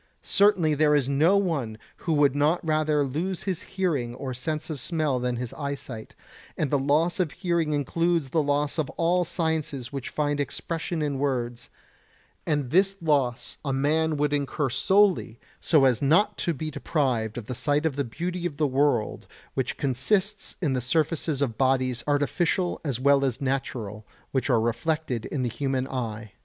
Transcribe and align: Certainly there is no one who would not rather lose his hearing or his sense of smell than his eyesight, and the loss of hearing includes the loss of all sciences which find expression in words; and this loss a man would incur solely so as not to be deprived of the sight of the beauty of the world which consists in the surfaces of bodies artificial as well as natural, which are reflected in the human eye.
Certainly 0.23 0.73
there 0.73 0.95
is 0.95 1.07
no 1.07 1.37
one 1.37 1.77
who 1.97 2.13
would 2.13 2.33
not 2.35 2.65
rather 2.65 3.03
lose 3.03 3.43
his 3.43 3.61
hearing 3.77 4.15
or 4.15 4.31
his 4.31 4.39
sense 4.39 4.71
of 4.71 4.79
smell 4.79 5.19
than 5.19 5.35
his 5.35 5.53
eyesight, 5.53 6.15
and 6.57 6.71
the 6.71 6.79
loss 6.79 7.19
of 7.19 7.33
hearing 7.33 7.71
includes 7.73 8.31
the 8.31 8.41
loss 8.41 8.79
of 8.79 8.89
all 8.97 9.23
sciences 9.23 9.93
which 9.93 10.09
find 10.09 10.39
expression 10.39 11.03
in 11.03 11.19
words; 11.19 11.69
and 12.47 12.71
this 12.71 12.95
loss 12.99 13.57
a 13.63 13.71
man 13.71 14.17
would 14.17 14.33
incur 14.33 14.71
solely 14.71 15.39
so 15.59 15.85
as 15.85 16.01
not 16.01 16.35
to 16.35 16.51
be 16.51 16.71
deprived 16.71 17.37
of 17.37 17.45
the 17.45 17.53
sight 17.53 17.85
of 17.85 17.95
the 17.95 18.03
beauty 18.03 18.47
of 18.47 18.57
the 18.57 18.65
world 18.65 19.27
which 19.53 19.77
consists 19.77 20.55
in 20.63 20.73
the 20.73 20.81
surfaces 20.81 21.43
of 21.43 21.59
bodies 21.59 22.03
artificial 22.07 22.81
as 22.83 22.99
well 22.99 23.23
as 23.23 23.39
natural, 23.39 24.07
which 24.31 24.49
are 24.49 24.59
reflected 24.59 25.25
in 25.27 25.43
the 25.43 25.47
human 25.47 25.87
eye. 25.87 26.31